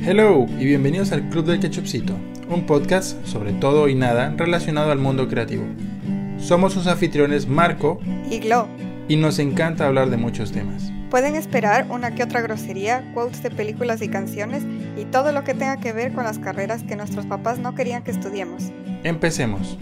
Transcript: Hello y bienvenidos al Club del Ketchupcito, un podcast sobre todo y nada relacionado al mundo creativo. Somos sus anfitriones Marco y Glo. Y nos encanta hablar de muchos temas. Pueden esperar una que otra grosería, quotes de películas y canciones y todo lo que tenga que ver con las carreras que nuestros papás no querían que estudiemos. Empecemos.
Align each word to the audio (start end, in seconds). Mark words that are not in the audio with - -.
Hello 0.00 0.46
y 0.58 0.64
bienvenidos 0.64 1.12
al 1.12 1.28
Club 1.28 1.44
del 1.44 1.60
Ketchupcito, 1.60 2.14
un 2.48 2.66
podcast 2.66 3.24
sobre 3.24 3.52
todo 3.52 3.88
y 3.88 3.94
nada 3.94 4.34
relacionado 4.36 4.90
al 4.90 4.98
mundo 4.98 5.28
creativo. 5.28 5.62
Somos 6.38 6.72
sus 6.72 6.88
anfitriones 6.88 7.46
Marco 7.46 8.00
y 8.28 8.40
Glo. 8.40 8.66
Y 9.06 9.14
nos 9.16 9.38
encanta 9.38 9.86
hablar 9.86 10.10
de 10.10 10.16
muchos 10.16 10.50
temas. 10.50 10.90
Pueden 11.10 11.36
esperar 11.36 11.86
una 11.90 12.16
que 12.16 12.24
otra 12.24 12.40
grosería, 12.40 13.08
quotes 13.14 13.40
de 13.44 13.52
películas 13.52 14.02
y 14.02 14.08
canciones 14.08 14.64
y 14.96 15.04
todo 15.04 15.30
lo 15.30 15.44
que 15.44 15.54
tenga 15.54 15.78
que 15.78 15.92
ver 15.92 16.12
con 16.12 16.24
las 16.24 16.40
carreras 16.40 16.82
que 16.82 16.96
nuestros 16.96 17.26
papás 17.26 17.60
no 17.60 17.76
querían 17.76 18.02
que 18.02 18.10
estudiemos. 18.10 18.72
Empecemos. 19.04 19.78